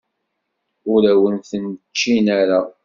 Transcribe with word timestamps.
Ur 0.91 1.01
awen-ten-ččin 1.11 2.25
ara. 2.41 2.61